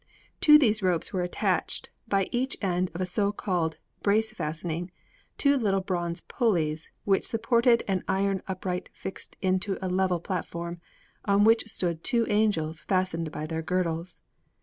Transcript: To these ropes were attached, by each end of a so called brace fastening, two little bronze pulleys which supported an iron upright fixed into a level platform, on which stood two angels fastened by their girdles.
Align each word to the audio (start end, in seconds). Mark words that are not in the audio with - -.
To 0.39 0.57
these 0.57 0.81
ropes 0.81 1.13
were 1.13 1.21
attached, 1.21 1.91
by 2.07 2.27
each 2.31 2.57
end 2.59 2.89
of 2.95 3.01
a 3.01 3.05
so 3.05 3.31
called 3.31 3.77
brace 4.01 4.31
fastening, 4.33 4.89
two 5.37 5.55
little 5.55 5.79
bronze 5.81 6.21
pulleys 6.21 6.89
which 7.03 7.27
supported 7.27 7.83
an 7.87 8.03
iron 8.07 8.41
upright 8.47 8.89
fixed 8.93 9.37
into 9.43 9.77
a 9.79 9.85
level 9.89 10.19
platform, 10.19 10.81
on 11.25 11.43
which 11.43 11.69
stood 11.69 12.03
two 12.03 12.25
angels 12.29 12.79
fastened 12.81 13.31
by 13.31 13.45
their 13.45 13.61
girdles. 13.61 14.23